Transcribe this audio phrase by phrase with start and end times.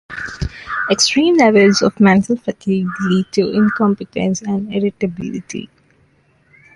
[0.89, 5.69] Extreme levels of mental fatigue lead to incompetence and irritability.